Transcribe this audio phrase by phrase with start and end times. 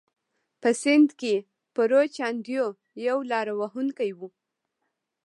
[0.61, 1.35] په سند کې
[1.75, 2.67] پرو چاندیو
[3.07, 4.19] یو لاره وهونکی و.